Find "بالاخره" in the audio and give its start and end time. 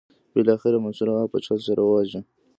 0.33-0.77